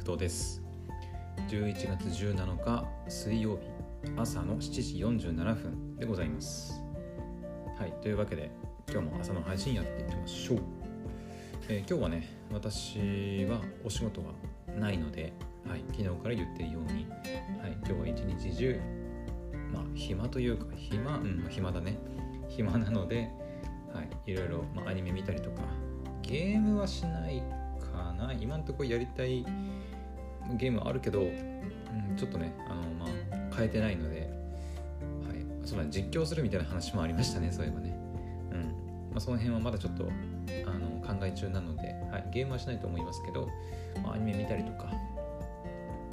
[0.00, 0.62] 福藤です。
[1.50, 3.68] 11月17日水曜日
[4.16, 6.82] 朝の7時47分でございます。
[7.78, 8.50] はいというわけで
[8.90, 10.58] 今日も朝の配信やっていきましょう、
[11.68, 14.32] えー、今日はね私はお仕事は
[14.74, 15.34] ないので、
[15.68, 17.06] はい、昨日から言ってるように、
[17.60, 18.80] はい、今日は一日中
[19.70, 21.98] まあ暇というか暇うん暇だね。
[22.48, 23.30] 暇なので
[23.92, 25.60] はい、いろいろ、まあ、アニメ見たりとか
[26.22, 27.42] ゲームはしない
[27.92, 28.32] かな。
[28.32, 29.44] 今んとこやりたい
[30.56, 37.98] ゲームあるけど、うん、ちょっとねあの、まあ、変えてないので、はい、そうだ、ね、実況するみたいな話もありましたねそういえばね、
[38.52, 38.58] うん。
[39.10, 40.04] まあ、その辺はまだちょっと
[40.66, 43.48] あの考え中なので、はい、ゲームはしないと思いますけど、
[44.02, 44.90] まあ、アニメ見たりとか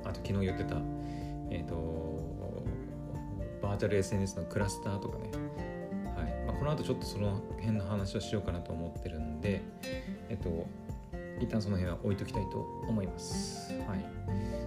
[0.04, 0.78] あと昨日言ってた
[1.50, 2.28] えっ、ー、と
[3.62, 5.32] バーチャル SNS のクラスターとかね。
[6.60, 9.62] この後ちょっとその辺の話をしようかなと思ってるんで、
[10.30, 10.68] えっと、
[11.40, 13.72] 一旦その辺は置いときたいと思います。
[13.88, 14.06] はい。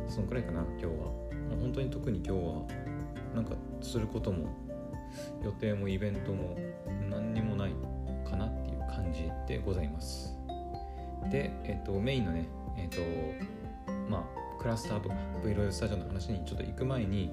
[0.09, 0.91] そのくらいかな、今日は。
[1.61, 2.63] 本当に特に今日は、
[3.35, 4.49] なんかすることも、
[5.43, 6.57] 予定もイベントも
[7.11, 7.73] 何にもない
[8.29, 10.37] かなっていう感じでございます。
[11.31, 12.99] で、えっと、メインのね、えっと、
[14.09, 15.15] まあ、クラスターとか
[15.45, 17.31] V ロイスタジオの話にちょっと行く前に、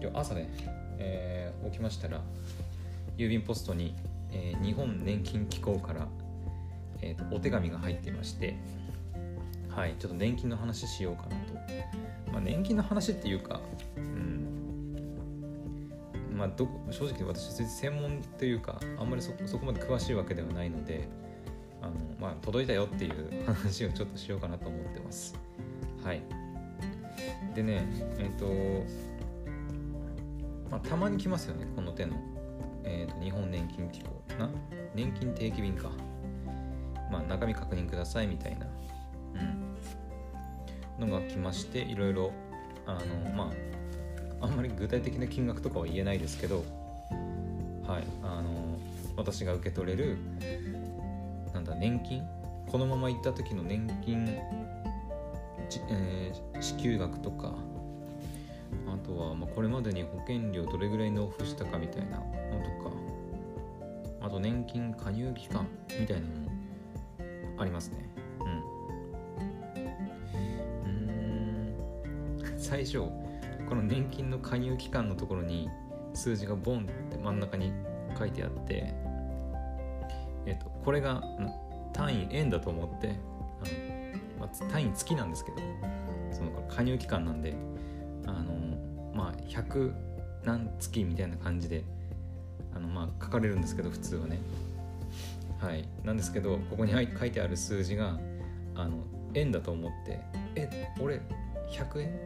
[0.00, 0.48] 今日朝ね、
[0.98, 2.22] えー、起きましたら、
[3.16, 3.94] 郵便ポストに、
[4.32, 6.08] えー、日本年金機構から、
[7.02, 8.56] えーと、お手紙が入っていまして
[9.68, 11.34] はいちょっと年金の話しようかなと、
[12.32, 13.60] まあ、年金の話っていうか
[13.96, 14.40] うん
[16.36, 21.08] まあど正直私専門というかあんまりそそこまで詳しいわけではないので
[21.82, 25.38] あの、まあ、届いたよっていう話をちょっとしようかなと思ってます。
[26.04, 26.22] はい。
[27.54, 27.86] でね
[28.18, 28.46] えっ、ー、と
[30.70, 32.16] まあたまに来ますよねこの手の
[32.84, 34.22] えーと、日本年金機構。
[34.38, 34.50] な？
[34.94, 35.90] 年金定期便か。
[37.10, 38.66] まあ中身確認くださいみたいな、
[40.98, 42.32] うん、のが来ましていろいろ
[42.86, 43.52] あのま
[44.40, 46.64] ああんまり具体的な金額とかは言えないですけど
[47.86, 48.78] はいあの
[49.16, 50.16] 私が受け取れる
[51.52, 52.22] なんだ年金？
[52.70, 54.38] このまま行った時の年金、
[55.88, 57.54] えー、支給額とか
[58.86, 62.94] あとは、まあ、これまでに保険料どれぐらい納付したかみたいなのとか
[64.22, 65.66] あと年金加入期間
[65.98, 66.49] みたいなのも
[67.60, 68.10] ありますね。
[68.40, 68.44] う
[69.78, 69.84] ん。
[72.44, 72.58] うん。
[72.58, 75.70] 最初この年金の加入期間のところに
[76.14, 77.72] 数字がボンって真ん中に
[78.18, 78.92] 書いてあって
[80.46, 81.22] えっとこれが
[81.92, 83.12] 単位円だと思ってあ
[84.40, 85.58] の、まあ、単位月なんですけど
[86.32, 87.54] その加入期間なんで
[88.26, 88.54] あの
[89.14, 89.92] まあ100
[90.44, 91.84] 何月みたいな感じで
[92.74, 94.40] あのまあ書かれるんですけど普通はね。
[95.60, 95.86] はい。
[96.04, 98.18] なんですけどここに書いてある数字が
[98.74, 100.20] あの円だと思って
[100.54, 101.20] え俺
[101.70, 102.18] 100円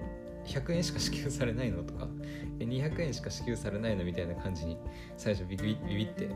[0.47, 1.83] ？100円しか支給されないの？
[1.83, 2.07] とか
[2.61, 4.05] え200円しか支給されないの？
[4.05, 4.79] みたいな感じに
[5.17, 6.29] 最初ビビビビって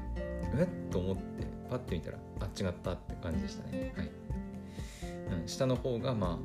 [0.56, 0.62] え？
[0.62, 1.22] っと思って
[1.70, 3.92] パッて見たらあっ違ったって感じでしたね。
[3.96, 4.10] はい、
[5.40, 6.38] うん、下の方がま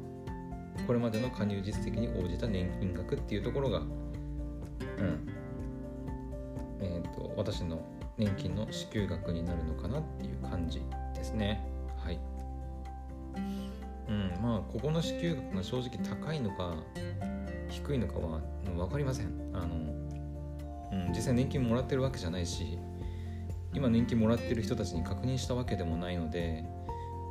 [0.77, 5.29] あこれまでの加入実績に応じた年金額っていうところが、うん。
[6.81, 7.81] えーと、私の
[8.17, 10.81] 年金の支給額になるのかなっていう感じ
[11.15, 11.65] ですね。
[11.97, 12.19] はい。
[14.07, 16.75] うん、まあここの支給額が正直高いのか
[17.69, 19.27] 低いのかは分かりません。
[19.53, 19.75] あの、
[20.91, 22.77] うん、実際年金もらってるわけじゃないし
[23.73, 26.63] 今年金もらってる人たちに確認したわけでもないので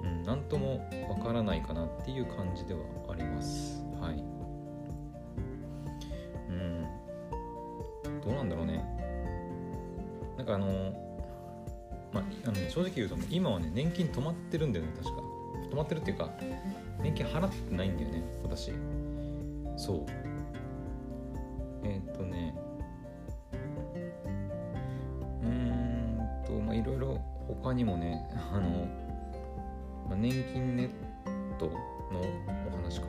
[0.02, 3.81] うん、なんともわからないかなっていう感じではあります。
[12.72, 15.22] 正直言うと今はね、年金止まってるんだよね、確か。
[15.70, 16.30] 止まってるっていうか、
[17.02, 18.72] 年金払ってないんだよね、私。
[19.76, 20.06] そう。
[21.84, 22.54] えー、っとね、
[25.42, 28.86] うーんと、まあ、いろいろ他にもね、あの、
[30.08, 30.88] まあ、年金ネッ
[31.58, 32.22] トの
[32.72, 33.08] お話か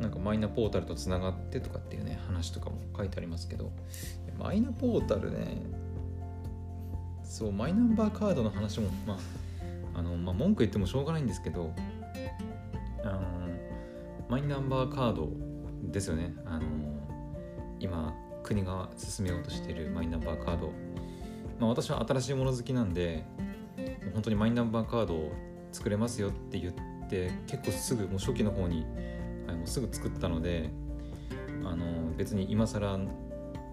[0.00, 3.70] なんかマイナポータルとつながってとかっていうね話とかも書いてありますけど
[4.38, 5.79] マイナポータルね
[7.30, 9.14] そうマイナンバーカードの話もま
[9.94, 11.72] ああの、まあ、文句言ってもしょうがないんですけど
[13.04, 13.20] あの
[14.28, 15.30] マイナンバーカード
[15.84, 16.34] ですよね。
[16.44, 16.66] あの
[17.78, 20.72] 今国が進めようとしているマイナンバーカード。
[21.60, 23.24] まあ私は新しいもの好きなんで
[24.12, 25.32] 本当にマイナンバーカードを
[25.70, 28.84] 作れますよって言って結構すぐもう初期の方に、
[29.46, 30.70] はい、もうすぐ作ったので
[31.64, 32.98] あの別に今更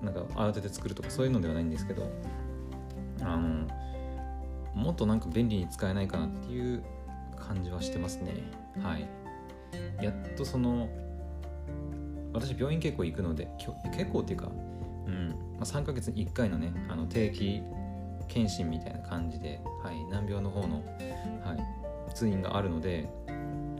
[0.04, 2.12] なんか慌てて作るとかそういうのではないんですけど
[3.22, 3.68] あの
[4.74, 6.84] もっとなんか便利に使えないかなっていう
[7.36, 8.34] 感じはしてますね。
[8.81, 9.08] はい。
[10.04, 10.90] やっとその
[12.34, 13.48] 私病院結構行くので
[13.92, 14.52] 結構っていうか、
[15.08, 15.30] うん。
[15.58, 17.64] まあ、3ヶ月に1回のねあの定期
[18.28, 20.84] 検診みたいな感じで、はい、難病の方の、
[21.44, 21.56] は
[22.10, 23.10] い、通院があるので、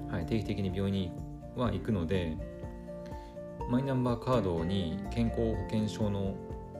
[0.10, 1.12] はい、定期的に病院に
[1.56, 2.38] は行くので
[3.70, 6.36] マイナンバーカードに健康保険証の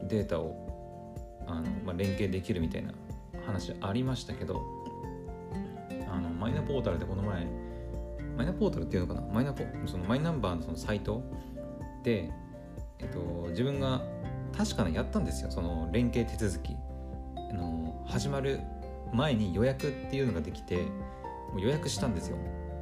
[0.08, 0.67] データを
[1.48, 2.92] あの、まあ、連携できるみたいな
[3.46, 4.62] 話ありましたけど
[6.10, 7.46] あのマイナポータルでこの前
[8.36, 9.26] マイナポータルっていうのかな？
[9.32, 11.22] マイナポそのマイナンバーのそのサイト
[12.04, 12.30] で、
[13.00, 14.02] えっと、自分が
[14.56, 15.50] 確かにやったんですよ。
[15.50, 16.76] その連携手続き。
[17.50, 18.60] あの始まる
[19.12, 22.36] 前に予約っていうのができてもう予約したんですよ。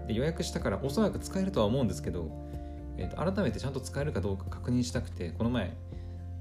[0.06, 2.28] で予約したからおそらく使えるとは思うんですけど、
[2.96, 5.72] えー、と改めてちゃんと使えるかどうか確認したくてこの前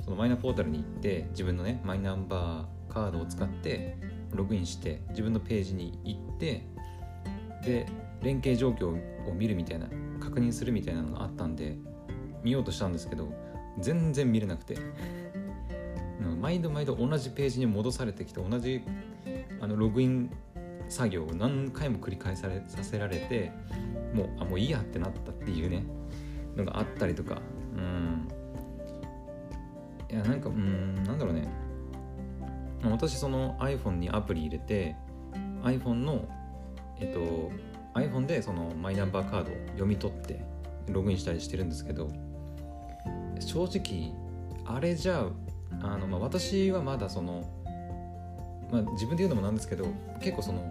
[0.01, 3.97] そのマイナポータルに行って自分のねマイナンバーカードを使って
[4.31, 6.65] ログインして自分のページに行って
[7.63, 7.87] で
[8.21, 9.87] 連携状況を見るみたいな
[10.19, 11.77] 確認するみたいなのがあったんで
[12.43, 13.31] 見ようとしたんですけど
[13.79, 14.77] 全然見れなくて。
[16.45, 18.81] 毎度毎度同じページに戻されてきて同じ
[19.61, 20.29] あのログイン
[20.89, 23.51] 作業を何回も繰り返されさせられて
[24.13, 25.83] もうあもういいやってなったっていうね
[26.55, 27.41] のがあったりとか。
[27.75, 28.27] うん。
[30.15, 31.45] いやなんかうんなんだろうね。
[32.89, 34.95] 私その iPhone にアプリ入れて
[35.63, 36.25] iPhone の
[36.99, 37.51] えっと
[37.99, 40.45] iPhone でそのマイナンバーカードを読み取って
[40.87, 42.09] ログインしたりしてるんですけど
[43.39, 44.13] 正直
[44.65, 45.25] あれじゃ
[45.81, 47.43] あの、まあ、私はまだその、
[48.71, 49.87] まあ、自分で言うのもなんですけど
[50.21, 50.61] 結構その、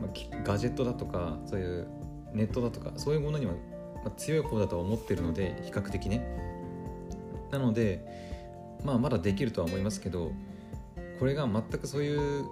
[0.00, 1.88] まあ、ガジェットだとかそういう
[2.32, 3.54] ネットだとかそういうものには、
[4.18, 6.57] 強い方だとは思ってるので比較的ね。
[7.50, 8.04] なので
[8.84, 10.32] まあまだできるとは思いますけど
[11.18, 12.44] これが全くそういう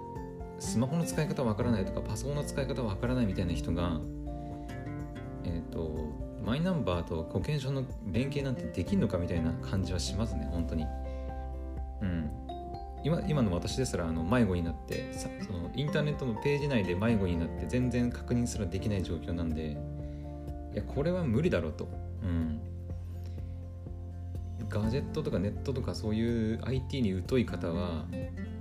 [0.59, 3.99] スマホの使い方わからないとかパソコンの使い方わからないみたいな人が
[5.43, 10.85] えっ、ー、とマイナンバーと保険証の連携なんてできんのかみたいな感じはしますね本当に。
[12.01, 12.31] うん。
[13.03, 19.77] 今今の私ですらあの迷子になってそのインターネットのページ内で迷子になって全然確認すらできない状況なんで
[20.73, 21.87] いやこれは無理だろうと。
[22.23, 22.61] うん。
[24.69, 28.05] ガジェットとかネットとかそういう IT に疎い方は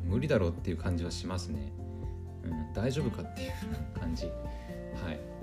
[0.05, 1.73] 無理だろうっていう感じはしますね、
[2.45, 3.53] うん、大丈夫かっていう
[3.99, 4.27] 感じ。
[4.27, 5.37] はい。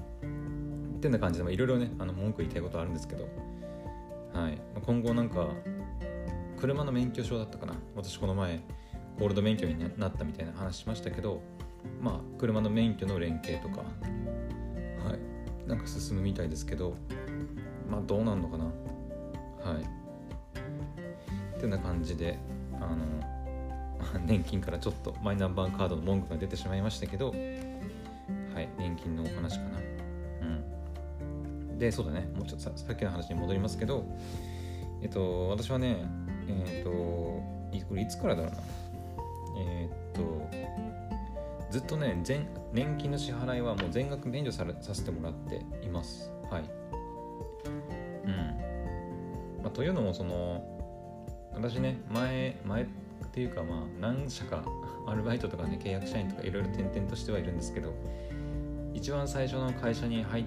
[0.98, 3.28] ってな感じでいろいろねあの文句言いたいことあるんですけど、
[4.34, 5.50] はい、今後なんか
[6.58, 7.76] 車の免許証だったかな。
[7.96, 8.62] 私この前
[9.20, 11.42] ゴールド免許になったみたいな話しましたけど
[12.02, 15.68] まあ車の免許の連携とかはい。
[15.68, 16.96] なんか進むみたいですけど
[17.90, 18.66] まあどうなんのかな。
[21.64, 22.38] てな感じで
[22.80, 22.96] あ
[24.16, 27.34] の 年金からちょっとマイナンバーカードの文句が出てしまいましたけどは
[28.62, 29.80] い年金のお話かな。
[30.42, 31.80] うん。
[31.80, 32.30] でそうだね。
[32.36, 34.06] もうちょっとさっきの話に戻りますけど
[35.02, 36.06] えっと私はね
[36.48, 38.58] えっとこれいつからだろうな。
[39.58, 40.22] えっと
[41.72, 46.32] ずっとね全年金の支払いはもう全額免除されさせてもらっています。
[46.52, 46.64] はい。
[48.26, 50.73] うん、まあ、というのもその
[51.56, 52.86] 私ね前前っ
[53.32, 54.64] ていうかまあ何社か
[55.08, 57.94] アルバイトとかね契約社員とかいろいろ転々としてはいるんですけど
[58.94, 60.46] 一番最初の会社に入っ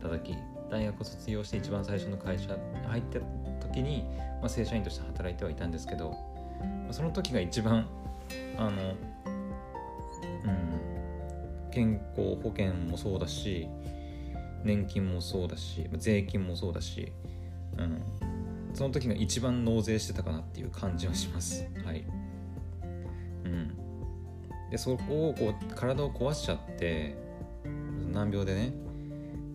[0.00, 0.36] た時
[0.70, 3.20] 大学を卒業して一番最初の会社に入った
[3.66, 4.04] 時に、
[4.40, 6.14] まあ、正社員として働いてはいたんですけど、
[6.90, 7.86] その時が一番
[8.56, 10.48] あの、う
[11.68, 13.68] ん、健康保険もそうだし
[14.64, 17.12] 年金もそうだし税金もそうだし、
[17.76, 18.02] うん、
[18.74, 21.66] その時が一番納税してたかなっていう感じはします。
[21.84, 22.04] はい。
[23.44, 23.76] うん。
[24.70, 27.16] でそこをこう体を壊しちゃって
[28.10, 28.72] 難病でね。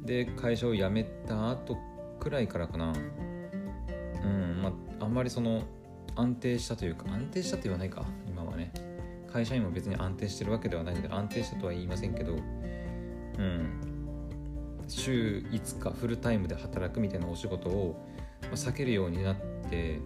[0.03, 1.77] で会社を辞めた後
[2.19, 2.93] くらいからかな。
[4.23, 4.69] うんま
[4.99, 5.63] ああんまりその
[6.15, 8.71] 安定したというか安定したと言わないか今はね。
[9.31, 12.37] 会社員も別に安定してるわけではないので安定したとは言いませんけどう
[13.41, 13.97] ん。
[14.87, 18.07] 週5日フルタイムで働くみたいなお仕事を
[18.51, 19.99] 避けるようになって、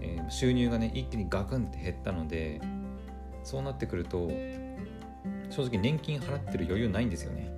[0.00, 2.60] えー、収入がね一気にガクンって減ったので
[3.42, 4.28] そうなってくると
[5.50, 7.52] 正直年金払ってる余裕ないんですよね。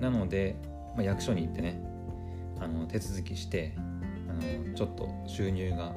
[0.00, 0.56] なので、
[0.94, 1.80] まあ、役所に行ってね
[2.60, 3.72] あの手続きして
[4.28, 5.94] あのちょっと収入が、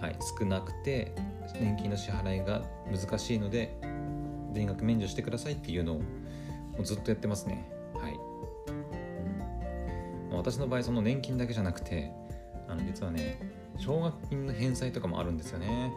[0.00, 1.14] はい、少なくて
[1.58, 3.76] 年金の支払いが難しいので
[4.52, 6.02] 全額免除してくださいっていうのをも
[6.80, 7.70] うずっとやってますね、
[10.42, 12.10] 私の場合その年金だけじゃなくて
[12.68, 13.38] あの実はね
[13.78, 15.92] 奨学金の返済とかもあるんですよね。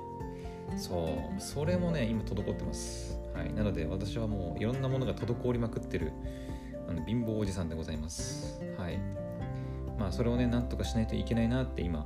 [0.78, 1.42] そう。
[1.42, 3.20] それもね今滞ってます。
[3.34, 3.52] はい。
[3.54, 6.12] なので私はもういろんなものが滞りまくってる
[6.88, 8.62] あの貧乏おじさんでございます。
[8.78, 9.00] はい。
[9.98, 12.06] まあそれをねなんとかしないといけないなって今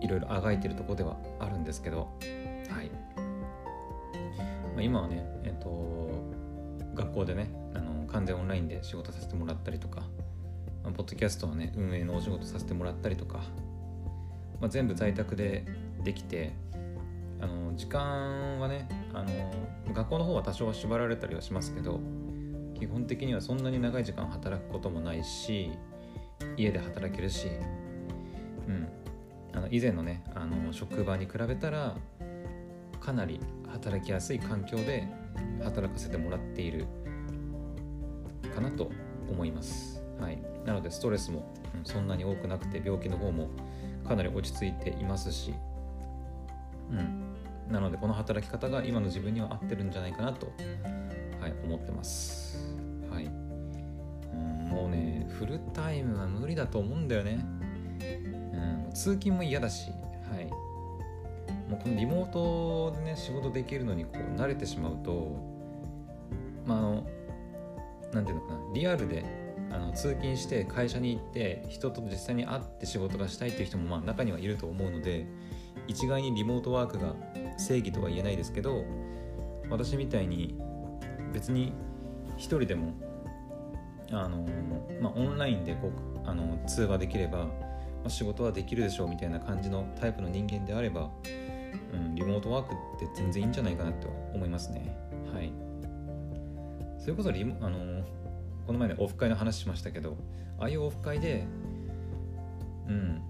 [0.00, 2.08] いろいろあがいてるとこではあるんですけど。
[2.68, 2.90] はい、
[4.74, 6.10] まあ、今はねえっ、と
[6.94, 10.02] 学校でねあの完全オンラインで仕事させてもらったりとか、
[10.90, 13.38] まあ、ポッドキャストのね運営のお仕事させてもらったりとか、
[14.60, 15.64] まあ、全部在宅で
[16.02, 16.52] できて
[17.40, 22.00] あの時間はねあの学校の方は多少は縛られたりはしますけど
[22.74, 25.70] 基本的にはそんなに長い時間働くこともないし
[26.56, 27.48] 家で働けるし、
[28.66, 28.88] うん、
[29.54, 31.94] あの以前のねあの職場に比べたら
[33.00, 35.06] かなり働きやすい環境で
[35.62, 36.86] 働かせてもらっている
[38.54, 38.90] かなと
[39.28, 40.02] 思います。
[40.20, 41.44] はい、なのでストレスも、
[41.84, 43.48] そんなに多くなくて病気の方も
[44.06, 45.54] かなり落ち着いていますし、
[46.90, 50.52] うん、なのでこの働き方が今の自分には合ってるんじゃないかなと、
[51.40, 52.74] はい、思ってます。
[53.10, 57.44] はい、うん、もうねフルタイムは無理だと思うんだよね。
[58.52, 59.90] うん、通勤も嫌だし、
[60.30, 60.46] はい、
[61.70, 65.36] もうこのリモートでね仕事できるのにこう慣れてしまうと
[66.66, 67.06] まああの
[68.12, 69.24] 何ていうのかなリアルで
[69.70, 75.26] あの通勤して会社に行って人と実際に会って仕事がしたいっていう人もまあ中にはいると思うので
[75.86, 77.14] 一概にリモートワークが
[77.56, 78.84] 正義とは言えないですけど
[79.70, 80.58] 私みたいに
[81.32, 81.72] 別に
[82.36, 82.94] 一人でも
[84.10, 84.44] あの、
[85.00, 87.50] まあ、オンラインでこうあの通話できれば、ま
[88.06, 91.10] あ、仕事はできるでしょうみたいな感じのタイプの人間であれば、
[91.92, 94.96] うん、リモートワークって全然いいんじゃないかなと思いますね。
[95.32, 95.52] はい。
[96.98, 98.04] それこそリモ、あの
[98.70, 100.16] この前ね、オフ会の話しましたけど、
[100.60, 101.44] ああいうオフ会で、
[102.86, 103.20] うん、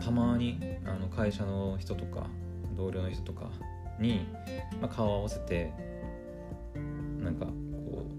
[0.00, 2.28] たまにあの会社の人とか、
[2.76, 3.50] 同僚の人とか
[3.98, 4.28] に、
[4.80, 5.72] まあ、顔を合わせて、
[7.18, 7.52] なんかこ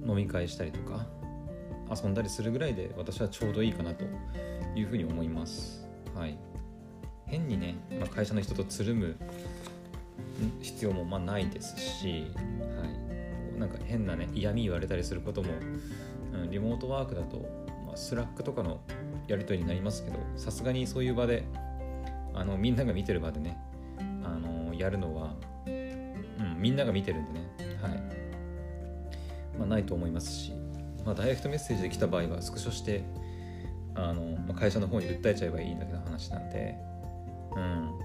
[0.06, 1.06] う飲み会したりとか、
[1.90, 4.04] 遊んだりするぐらいで私はちょうどいいかなと
[4.76, 5.88] いうふうに思います。
[6.14, 6.38] はい。
[7.28, 9.16] 変にね、まあ、会社の人とつるむ
[10.62, 12.26] 必要もまあないですし、
[12.60, 15.54] はい、なんか変なね嫌味言われたりすることも、
[16.44, 17.38] うん、リモートワークだと、
[17.86, 18.80] まあ、 Slack とかの
[19.28, 21.44] やり取りになりますけどさすがにそういう場で
[22.34, 23.58] あのみんなが見てる場でね
[24.24, 25.34] あのやるのは、
[25.66, 27.50] うん、みんなが見てるんでね、
[27.82, 27.92] はい。
[29.58, 30.54] まあ、ないと思いますし、
[31.04, 33.04] まあ、ダイレクトメッセージで来た場合はスクショして
[33.96, 36.76] あの、まあ、会社の方に訴えちゃえばいいだけの話なんで、
[37.56, 38.00] うん、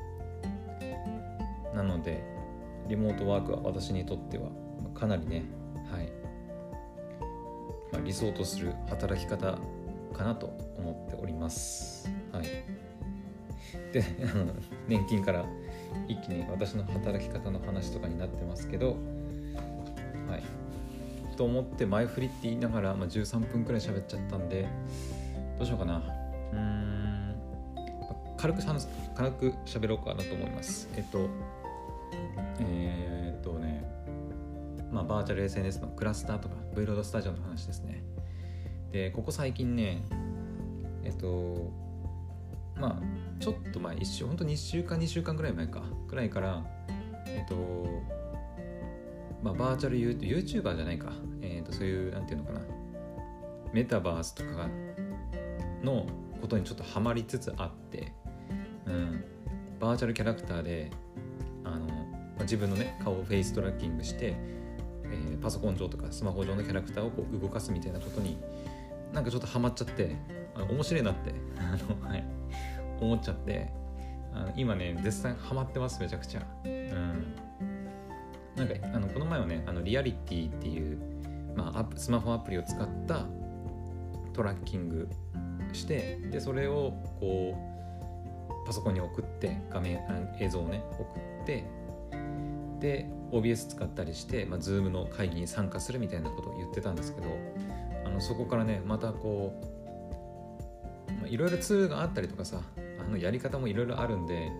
[1.74, 2.24] なので
[2.88, 4.48] リモートワークは私にとっては
[4.94, 5.44] かなりね、
[5.90, 6.21] はい。
[7.92, 9.58] まあ、理想とする働き方
[10.12, 10.46] かなと
[10.78, 12.10] 思っております。
[12.32, 12.44] はい、
[13.92, 14.04] で
[14.88, 15.44] 年金から
[16.08, 18.96] 一気に私の働き方の話とかになってますけど、
[20.28, 20.42] はい、
[21.36, 24.66] と思って前振りって言いながら、まあ、13分くらい喋っちゃったんで
[25.58, 26.02] どうしようかな。
[26.52, 27.34] うん。
[28.36, 28.60] 軽く
[29.14, 30.88] 軽く喋ろうかなと思います。
[30.96, 31.28] えっと
[32.58, 33.84] えー、っとね、
[34.92, 38.02] まあ、バーチャル SNS のクラスターとか V ロードスタジオの話ですね。
[38.92, 40.04] で、ここ最近ね、
[41.02, 41.72] えっと、
[42.76, 46.64] まあ、ちょっと前、一週、本当に1週間、2週間ぐらい前か、くらいから、
[47.26, 47.56] えっと、
[49.42, 52.60] まあ、バーチャル YouTuber じゃないか、えっと、そういう、なんていうのかな、
[53.72, 54.68] メタバースとか
[55.82, 56.06] の
[56.40, 58.12] ことにちょっとハマりつつあって、
[58.86, 59.24] うん、
[59.80, 60.90] バーチャルキャラクターで
[62.42, 64.36] ま自分のね顔をフェイストラッキングして、
[65.42, 68.38] パソコン上とかスマホ上のキャラクターをこう動かすみたいなことに
[69.12, 70.16] なんかちょっとハマっちゃって
[70.54, 72.24] あの面白いなって あの、はい、
[73.00, 73.70] 思っちゃって
[74.32, 76.46] あの今ね絶賛ハマってますめちゃくちゃ。
[76.64, 77.34] うん
[78.56, 80.98] なんかあのこの前はねあのリアリティっていう、
[81.56, 83.24] まあ、スマホアプリを使った
[84.34, 85.08] トラッキング
[85.72, 90.00] してでそれをこうパソコンに送って画面
[90.38, 91.64] 映像をね送って
[92.82, 97.28] で OBS 使ったりして、まあ、Zoom の会議に参加するみたいなことを言ってたんですけど
[98.04, 99.58] あのそこからねまたこ
[101.24, 104.50] ういろいろツールがあったりとかさあのやり方もいろいろあるんで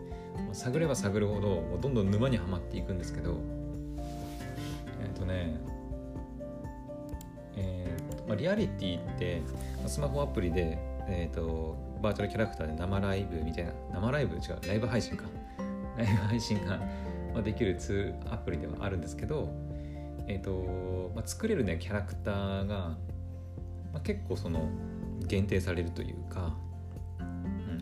[0.53, 3.37] 探れば探るほどもうどんどん沼にはまっていくんですけど
[5.03, 5.61] えっ、ー、とね
[7.55, 9.43] えーまあ、リアリティって
[9.87, 14.35] スマホアプリで、えーとバーチャルキャラクターで生ライブみたいな生ライブ？
[14.37, 15.25] 違うライブ配信か。
[15.97, 16.81] ライブ配信が
[17.35, 19.49] まできるツールアプリではあるんですけど、
[20.29, 22.99] えーとまあ、作れるねキャラクターが、ま
[23.95, 24.69] あ、結構その
[25.27, 26.55] 限定されるというか、
[27.21, 27.23] う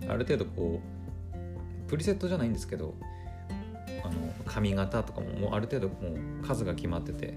[0.06, 2.94] ん、ある程度こうプリセットじゃないんですけど
[4.04, 4.14] あの
[4.46, 5.94] 髪型とかももうある程度も
[6.42, 7.36] う数が決まってて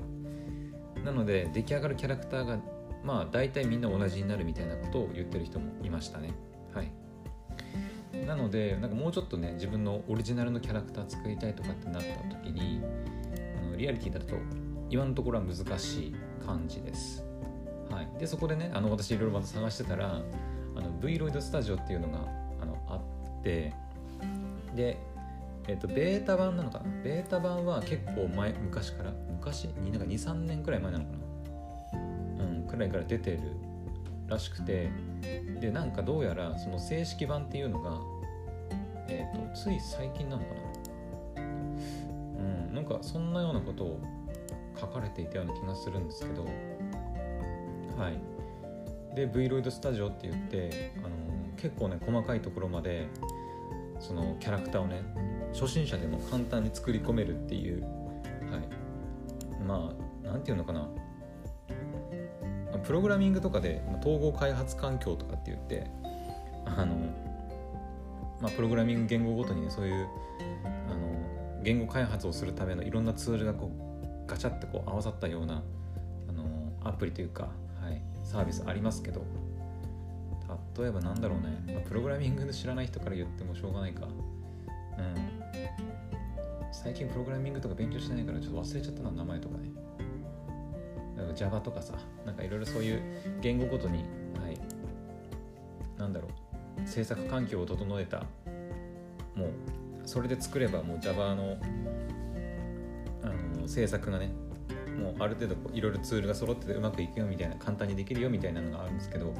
[1.03, 2.59] なので出来上がるキャラクターが
[3.03, 6.33] まあ大体みんな同じになるみたいなことを言ってる人もいましたね。
[6.73, 6.91] はい。
[8.35, 12.81] なのでなんかもうちょっとね自分のオリジナルのキャラクター作りたいとかってなった時に
[13.59, 14.35] あのリアリティだと
[14.89, 17.23] 今のところは難しい感じです。
[17.91, 18.19] はい。
[18.19, 20.15] でそこでねあの私いろいろまた探してたら
[20.75, 22.19] あの V ロイドスタジオっていうのが
[22.59, 22.95] あのあ
[23.39, 23.71] って
[24.75, 24.97] で
[25.67, 26.85] えっ、とベータ版なのかな？
[27.03, 29.65] ベータ版は結構前昔から昔？
[29.65, 31.11] なんか23年くらい前なのか
[31.93, 31.99] な？
[32.45, 33.39] うんくらいから出てる
[34.27, 34.89] らしくて
[35.61, 37.91] でなんかどうやらその正式版っていうのが、
[39.53, 40.49] つい最近なのか
[41.35, 41.41] な？
[41.41, 41.41] う
[42.71, 43.99] んなんかそんなようなことを
[44.79, 46.43] 書かれていたような気がするんですけど。
[47.95, 49.15] はい。
[49.15, 51.09] で V ロイドスタジオって言ってあの
[51.55, 53.07] 結構ね細かいところまで
[53.99, 55.03] そのキャラクターをね
[55.53, 57.93] 初心者でも簡単に作り込めるっていう、はい、
[59.63, 60.89] まあ何て言うのかな。
[62.83, 65.85] プログラミングとかで統合開発環境とかって言って
[66.65, 66.95] あの、
[68.43, 70.07] まあ、プログラミング言語ごとにねそういう
[70.65, 75.63] あの言語開発をするためのいろんなツールがこうガチャってこう合わさったような
[76.27, 76.43] あの
[76.83, 77.43] アプリというか、
[77.81, 79.25] はい、サービスありますけど
[80.77, 84.05] 例えばなんだろうね、まあ、プログラミングで知らない人から言ってもしょうがないか。
[84.05, 85.15] うん。
[86.71, 89.71] 最近プログラミングとか勉強してないからちょっと忘れちゃったな名前とかね。
[91.15, 91.93] なんか Java とかさ
[92.25, 93.01] なんかいろいろそういう
[93.41, 93.99] 言語ごとに
[94.41, 94.59] はい。
[95.97, 96.42] なんだろう。
[96.85, 98.23] 制作環境を整えた。
[99.35, 99.49] もう
[100.05, 101.57] それで作ればもう Java の
[103.23, 103.27] あ
[103.59, 104.31] の制作がね
[105.01, 109.33] もうある程度いろいろツールが揃っててうまくいくよみたいな簡単にできるよみたいなのがあるんですけど、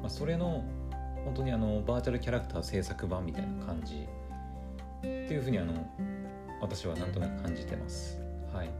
[0.00, 0.64] まあ、それの
[1.24, 4.06] 本当にあのバーチャルキャラクター制作版みたいな感じ。
[5.00, 5.72] っていうふうにあの
[6.62, 8.18] 私はなんとなく感じてます。
[8.52, 8.70] はい、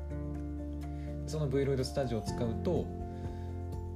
[1.26, 2.86] その V ロイドスタジオを使うと、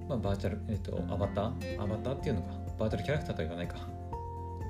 [0.09, 1.83] まあ、バーチャル、えっと、アバター？
[1.83, 2.49] アバターっていうのか。
[2.79, 3.77] バーチャルキャラクターと言わないか。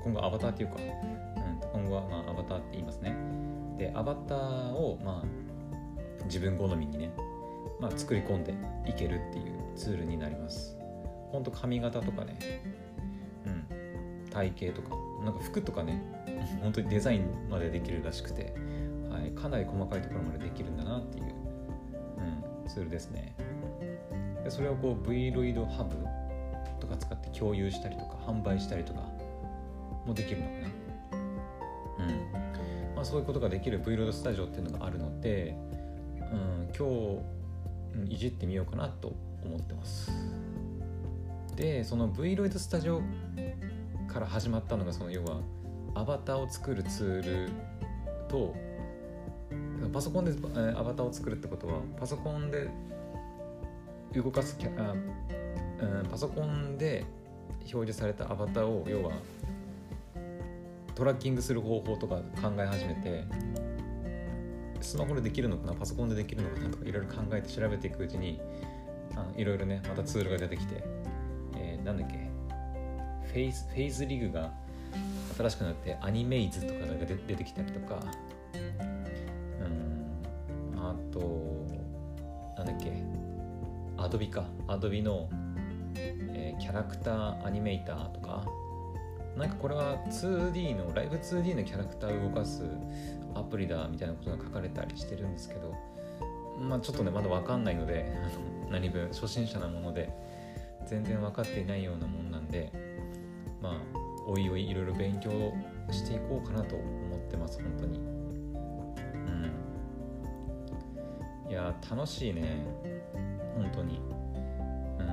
[0.03, 3.15] 今後アバターっていうか、うん、今後はまあアバターって言いますね。
[3.77, 7.11] でアバターをまあ自分好みにね、
[7.79, 8.53] まあ、作り込んで
[8.85, 10.77] いけるっていうツールになります。
[11.31, 12.39] ほんと髪型とかね
[13.45, 16.01] うん体型とかなんか服とかね
[16.61, 18.53] 本当にデザインまでできるらしくて
[19.09, 23.35] はい、かなり細かいところまでできるんだなっていう、うん、ツールですね。
[24.43, 25.95] でそれをこう Vloid ハブ
[26.79, 29.08] とか使って共有したりとか販売したりとか
[30.09, 32.05] もできるのかな。
[32.05, 32.95] うん。
[32.95, 35.55] まあそういうことができる Vloid スタジオっていうのがあるので、
[36.31, 37.21] うん、今
[38.07, 40.11] 日いじってみようかなと思ってます。
[41.55, 43.01] でその Vloid スタジオ
[44.07, 45.41] から始まったのがその要は
[45.93, 47.49] アバターを作るツール
[48.27, 48.55] と
[49.91, 50.31] パソコンで
[50.75, 52.69] アバターを作るってことはパソコンで
[54.13, 54.95] 動かすキャあ、う
[56.03, 57.05] ん、パソコンで
[57.61, 59.13] 表示されたアバターを要は
[60.95, 63.25] トラッキングする方法とか考え始めて
[64.81, 68.39] スマホでできるのかなパソコンでできるのかなとかいろいろ考えて調べていくうちに
[69.35, 70.83] いろいろねまたツールが出てきて、
[71.57, 72.29] えー、なんだっけ
[73.27, 74.51] フェイスフェイズリグが
[75.37, 77.99] 新しくなってアニメイズとかが出てきたりとか
[79.61, 81.19] うんあと
[82.57, 82.91] なんだっけ
[83.97, 85.29] アドビかアドビの、
[85.95, 88.45] えー、キャラクターアニメーターとか
[89.39, 92.61] なんかこれは 2D のライブ 2D のキャラクターを動かす
[93.33, 95.73] アプリだみたいなことが書かれたりしてるんですけど
[96.59, 98.11] まあちょっとねまだ分かんないので
[98.69, 100.09] 何分初心者なもので
[100.85, 102.69] 全然分かっていないようなもんなんで
[103.61, 103.81] まあ
[104.27, 105.31] おいおいいろいろ勉強
[105.89, 107.97] していこうかなと思ってます本当に。
[107.97, 108.01] う
[111.47, 111.49] ん。
[111.49, 112.61] いや楽しいね。
[113.55, 114.01] 本当に。
[114.99, 115.07] うん。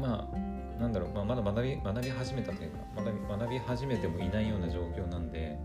[0.00, 0.51] まあ
[0.82, 5.56] なんだろう、まあ、まだ学び学び始めたというか学び学び始めてもいないような状況なんで、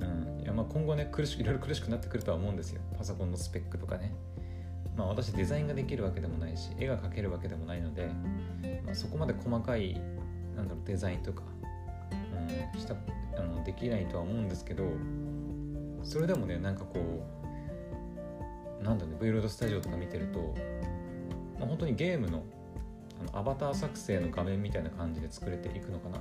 [0.00, 2.80] うん、いやまあ今後ね苦しいろいろ苦しくなってくるとは思うんですよ。
[2.96, 4.14] パソコンのスペックとかね。
[4.96, 8.10] まあ私デザインができるわけでもないし絵が描けるわけでもないので、
[8.86, 10.00] まあ、そこまで細かい
[10.54, 11.42] なんだろうデザインとか、
[12.74, 12.94] うん、した
[13.36, 14.84] あのできないとは思うんですけど
[16.02, 17.26] それでもねなんかこ
[18.80, 20.54] うなんだね V ロードスタジオとか見てると、
[21.58, 22.42] まあ、本当にゲームの
[23.28, 26.18] あのアバター作成の画面みたいな感じで作れていくのかな。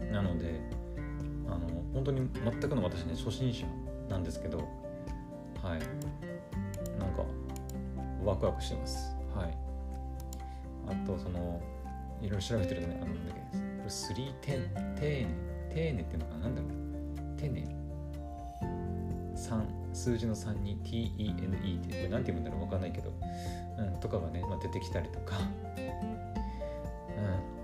[0.00, 0.12] うん。
[0.12, 0.60] なので
[1.46, 3.66] あの本当に全くの私ね初心者
[4.08, 5.80] なんですけどはい。
[6.98, 7.24] なんか
[8.24, 9.16] ワクワクしてます。
[9.34, 9.56] はい。
[10.88, 11.60] あとその
[12.20, 15.26] いろいろ調べてるとねあのなんだっけこれ3点丁寧
[15.74, 16.72] 丁寧っていうのかななんだろう
[17.36, 17.81] 丁寧
[19.52, 23.12] 3数字の3に TENE ってこれ何て読むんだろう分かんないけど、
[23.78, 25.38] うん、とかがね、まあ、出てきたりとか、
[25.76, 25.84] うん、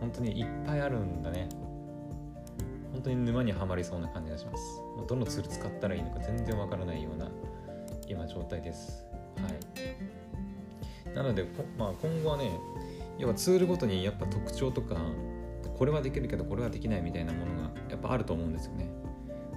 [0.00, 1.48] 本当にいっぱいあるんだね。
[2.92, 4.80] 本当に沼にはまりそうな感じがします。
[5.06, 7.28] どのツール使ったらいいのか全然わからないような
[8.08, 9.04] 今状態です。
[9.36, 11.14] はい。
[11.14, 11.46] なので、
[11.78, 12.58] まあ、今後はね
[13.18, 14.96] 要はツールごとにやっぱ特徴とか
[15.78, 18.88] これはできるけどこれはできないみたいなものがやっぱあると思うんですよね。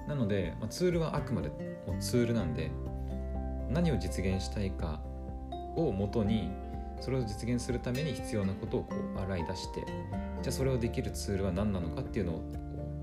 [0.08, 1.52] なので、まあ、ツールはあくまで
[1.88, 2.72] もツールなんで
[3.70, 5.00] 何を実現したいか
[5.76, 6.52] をもとに
[7.00, 9.86] それを実現するために必要なことをこう洗い出して
[10.42, 12.42] じゃあそれをできるツールは何なのかっていうのを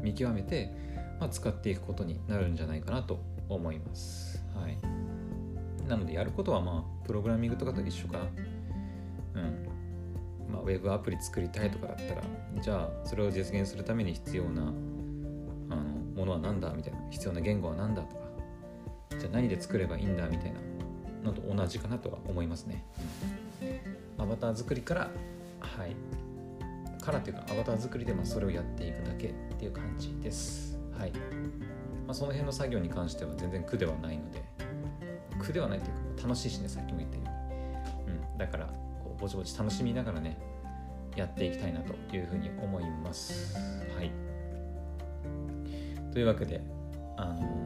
[0.00, 0.72] 見極めて、
[1.18, 4.44] まあ、使っていくことになるんじゃないかなと思います。
[4.54, 4.78] はい、
[5.88, 8.24] なのでやることはまあプログラミングとかと一緒かな。
[9.34, 9.68] うん
[10.52, 12.22] まあ、ウェブアプリ作りたいとかだったら
[12.60, 15.82] じゃあそれを実現するために必要なあの
[16.16, 18.27] ものは何だみたいな必要な言語は何だとか
[19.10, 20.60] じゃあ何で作ればいいんだみたいな
[21.24, 22.84] のと同じかなとは思いますね。
[23.62, 25.10] うんアバター作りから
[25.60, 25.94] はい
[27.00, 30.76] からというかアバター作りでまそれをやっていくだけっていう感じです。
[30.98, 31.12] はい。
[31.12, 34.42] まあ、その辺の作業に関しては全然苦ではないので、
[35.38, 37.22] 苦ではないというか楽しいしね、さっきも言ったよ
[38.06, 38.14] うに。
[38.32, 38.38] うん。
[38.38, 40.38] だから、こうぼちぼち楽しみながらね、
[41.16, 43.56] やっていきたいなというふうに思います。
[43.96, 44.10] はい。
[46.12, 46.60] というわけで、
[47.16, 47.57] あの、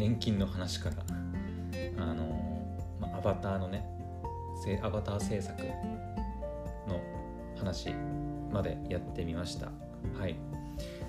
[0.00, 0.96] 年金の話から、
[1.98, 2.24] あの、
[2.98, 3.84] まあ、アバターのね、
[4.82, 5.62] アバター制作
[6.88, 6.98] の
[7.58, 7.90] 話
[8.50, 9.66] までやってみました。
[10.18, 10.36] はい。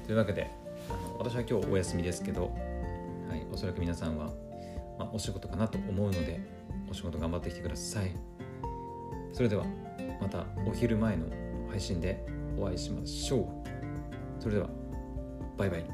[0.06, 0.52] というわけで、
[0.90, 2.52] あの私は今日お休みですけど、
[3.30, 4.26] はい、おそらく皆さんは、
[5.00, 6.42] まあ、お仕事かなと思うので、
[6.90, 8.12] お仕事頑張ってきてください。
[9.32, 9.64] それでは、
[10.20, 11.28] またお昼前の
[11.70, 12.26] 配信で
[12.58, 13.48] お会いしましょう。
[14.38, 14.70] それでは、
[15.58, 15.86] バイバイ。